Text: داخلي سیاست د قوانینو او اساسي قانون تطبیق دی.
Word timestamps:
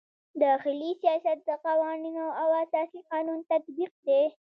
داخلي 0.43 0.89
سیاست 1.01 1.37
د 1.49 1.51
قوانینو 1.65 2.25
او 2.41 2.47
اساسي 2.63 2.99
قانون 3.11 3.39
تطبیق 3.51 3.91
دی. 4.05 4.21